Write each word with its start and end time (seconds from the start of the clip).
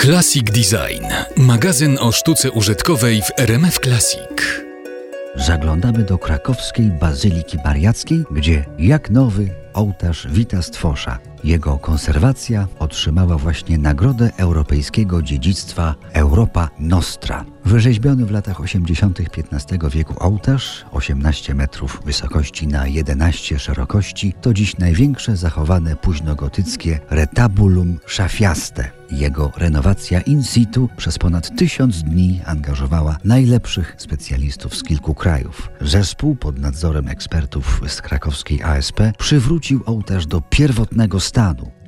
Classic 0.00 0.44
Design. 0.44 1.04
Magazyn 1.36 1.98
o 2.00 2.12
sztuce 2.12 2.50
użytkowej 2.50 3.22
w 3.22 3.40
RMF 3.40 3.78
Classic. 3.78 4.62
Zaglądamy 5.34 6.04
do 6.04 6.18
krakowskiej 6.18 6.86
Bazyliki 6.86 7.58
Mariackiej, 7.64 8.24
gdzie 8.30 8.64
jak 8.78 9.10
nowy 9.10 9.48
ołtarz 9.74 10.26
wita 10.30 10.62
stwosza. 10.62 11.18
Jego 11.46 11.78
konserwacja 11.78 12.68
otrzymała 12.78 13.38
właśnie 13.38 13.78
Nagrodę 13.78 14.30
Europejskiego 14.36 15.22
Dziedzictwa 15.22 15.94
Europa 16.12 16.70
Nostra. 16.78 17.44
Wyrzeźbiony 17.64 18.26
w 18.26 18.30
latach 18.30 18.60
80. 18.60 19.20
XV 19.20 19.90
wieku 19.90 20.14
ołtarz, 20.18 20.84
18 20.92 21.54
metrów 21.54 22.00
wysokości 22.04 22.66
na 22.66 22.86
11 22.86 23.58
szerokości, 23.58 24.34
to 24.40 24.54
dziś 24.54 24.78
największe 24.78 25.36
zachowane 25.36 25.96
późnogotyckie 25.96 27.00
retabulum 27.10 27.98
szafiaste. 28.06 28.90
Jego 29.10 29.52
renowacja 29.56 30.20
in 30.20 30.44
situ 30.44 30.88
przez 30.96 31.18
ponad 31.18 31.56
tysiąc 31.56 32.02
dni 32.02 32.40
angażowała 32.46 33.16
najlepszych 33.24 33.94
specjalistów 33.98 34.76
z 34.76 34.82
kilku 34.82 35.14
krajów. 35.14 35.68
Zespół 35.80 36.36
pod 36.36 36.58
nadzorem 36.58 37.08
ekspertów 37.08 37.80
z 37.86 38.02
krakowskiej 38.02 38.62
ASP 38.62 39.00
przywrócił 39.18 39.82
ołtarz 39.86 40.26
do 40.26 40.40
pierwotnego 40.40 41.20
stanu. 41.20 41.35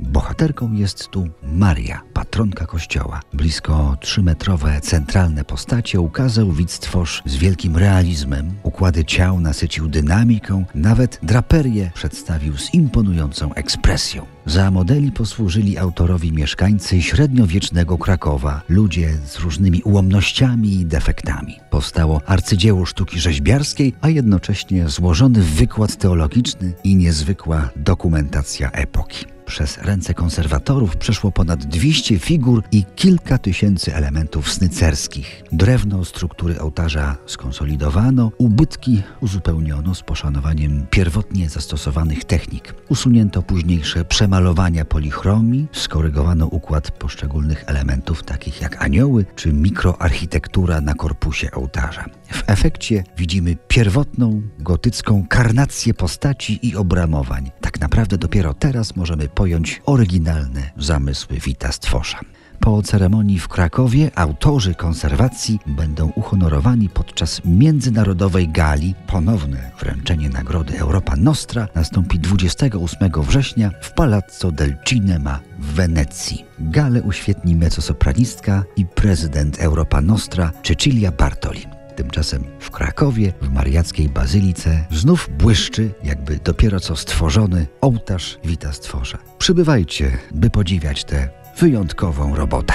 Bohaterką 0.00 0.72
jest 0.72 1.08
tu 1.08 1.28
Maria, 1.42 2.02
patronka 2.12 2.66
kościoła. 2.66 3.20
Blisko 3.32 3.96
trzymetrowe 4.00 4.80
centralne 4.80 5.44
postacie 5.44 6.00
ukazał 6.00 6.52
widz 6.52 6.78
tworz 6.78 7.22
z 7.26 7.36
wielkim 7.36 7.76
realizmem. 7.76 8.52
Układy 8.62 9.04
ciał 9.04 9.40
nasycił 9.40 9.88
dynamiką, 9.88 10.64
nawet 10.74 11.20
draperię 11.22 11.90
przedstawił 11.94 12.56
z 12.56 12.74
imponującą 12.74 13.54
ekspresją. 13.54 14.26
Za 14.46 14.70
modeli 14.70 15.12
posłużyli 15.12 15.78
autorowi 15.78 16.32
mieszkańcy 16.32 17.02
średniowiecznego 17.02 17.98
Krakowa, 17.98 18.62
ludzie 18.68 19.18
z 19.26 19.38
różnymi 19.38 19.82
ułomnościami 19.82 20.74
i 20.74 20.86
defektami. 20.86 21.56
Powstało 21.70 22.20
arcydzieło 22.26 22.86
sztuki 22.86 23.20
rzeźbiarskiej, 23.20 23.94
a 24.00 24.08
jednocześnie 24.08 24.88
złożony 24.88 25.42
wykład 25.42 25.96
teologiczny 25.96 26.72
i 26.84 26.96
niezwykła 26.96 27.68
dokumentacja 27.76 28.70
epoki. 28.70 29.37
Przez 29.48 29.78
ręce 29.78 30.14
konserwatorów 30.14 30.96
przeszło 30.96 31.32
ponad 31.32 31.64
200 31.64 32.18
figur 32.18 32.62
i 32.72 32.84
kilka 32.96 33.38
tysięcy 33.38 33.94
elementów 33.94 34.52
snycerskich. 34.52 35.42
Drewno 35.52 36.04
struktury 36.04 36.60
ołtarza 36.60 37.16
skonsolidowano, 37.26 38.32
ubytki 38.38 39.02
uzupełniono 39.20 39.94
z 39.94 40.02
poszanowaniem 40.02 40.86
pierwotnie 40.90 41.48
zastosowanych 41.48 42.24
technik. 42.24 42.74
Usunięto 42.88 43.42
późniejsze 43.42 44.04
przemalowania 44.04 44.84
polichromii, 44.84 45.68
skorygowano 45.72 46.46
układ 46.46 46.90
poszczególnych 46.90 47.64
elementów, 47.66 48.22
takich 48.22 48.60
jak 48.60 48.82
anioły 48.82 49.26
czy 49.36 49.52
mikroarchitektura 49.52 50.80
na 50.80 50.94
korpusie 50.94 51.50
ołtarza. 51.50 52.04
W 52.32 52.42
efekcie 52.46 53.04
widzimy 53.16 53.56
pierwotną 53.68 54.42
gotycką 54.58 55.26
karnację 55.28 55.94
postaci 55.94 56.66
i 56.66 56.76
obramowań. 56.76 57.50
Tak 57.60 57.80
naprawdę 57.80 58.18
dopiero 58.18 58.54
teraz 58.54 58.96
możemy 58.96 59.28
pojąć 59.38 59.82
oryginalne 59.86 60.70
zamysły 60.76 61.36
Wita 61.40 61.72
Stwosza. 61.72 62.20
Po 62.60 62.82
ceremonii 62.82 63.38
w 63.38 63.48
Krakowie 63.48 64.10
autorzy 64.14 64.74
konserwacji 64.74 65.58
będą 65.66 66.12
uhonorowani 66.14 66.88
podczas 66.88 67.40
międzynarodowej 67.44 68.48
gali. 68.48 68.94
Ponowne 69.06 69.70
wręczenie 69.80 70.28
nagrody 70.28 70.78
Europa 70.78 71.16
Nostra 71.16 71.68
nastąpi 71.74 72.18
28 72.18 73.10
września 73.22 73.70
w 73.82 73.92
Palazzo 73.92 74.52
del 74.52 74.76
Cinema 74.84 75.40
w 75.58 75.72
Wenecji. 75.74 76.44
Galę 76.58 77.02
uświetni 77.02 77.56
mezzosopranistka 77.56 78.64
i 78.76 78.86
prezydent 78.86 79.60
Europa 79.60 80.00
Nostra 80.00 80.52
Cecilia 80.62 81.12
Bartoli. 81.12 81.66
Tymczasem 81.96 82.44
w 82.68 82.70
Krakowie, 82.70 83.32
w 83.42 83.50
Mariackiej 83.50 84.08
Bazylice, 84.08 84.84
znów 84.90 85.28
błyszczy, 85.38 85.90
jakby 86.04 86.38
dopiero 86.44 86.80
co 86.80 86.96
stworzony 86.96 87.66
ołtarz 87.80 88.38
wita 88.44 88.72
stworza. 88.72 89.18
Przybywajcie, 89.38 90.18
by 90.30 90.50
podziwiać 90.50 91.04
tę 91.04 91.28
wyjątkową 91.58 92.36
robotę. 92.36 92.74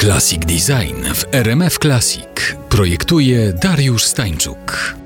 Classic 0.00 0.40
Design 0.40 1.14
w 1.14 1.24
RMF 1.32 1.78
Classic 1.78 2.56
projektuje 2.68 3.52
Dariusz 3.52 4.04
Stańczuk. 4.04 4.96